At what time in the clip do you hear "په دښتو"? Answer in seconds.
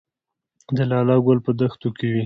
1.45-1.89